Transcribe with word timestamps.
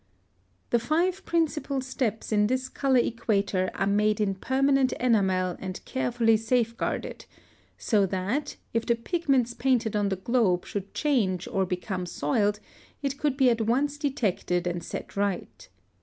+ 0.01 0.69
(117) 0.71 0.71
The 0.71 0.87
five 1.15 1.25
principal 1.27 1.79
steps 1.79 2.31
in 2.31 2.47
this 2.47 2.69
color 2.69 2.97
equator 2.97 3.69
are 3.75 3.85
made 3.85 4.19
in 4.19 4.33
permanent 4.33 4.93
enamel 4.93 5.55
and 5.59 5.79
carefully 5.85 6.37
safeguarded, 6.37 7.25
so 7.77 8.07
that, 8.07 8.55
if 8.73 8.83
the 8.83 8.95
pigments 8.95 9.53
painted 9.53 9.95
on 9.95 10.09
the 10.09 10.15
globe 10.15 10.65
should 10.65 10.95
change 10.95 11.47
or 11.47 11.67
become 11.67 12.07
soiled, 12.07 12.59
it 13.03 13.19
could 13.19 13.37
be 13.37 13.51
at 13.51 13.61
once 13.61 13.99
detected 13.99 14.65
and 14.65 14.83
set 14.83 15.15
right. 15.15 15.69